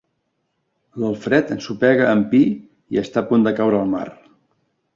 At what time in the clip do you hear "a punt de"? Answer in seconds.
3.25-3.57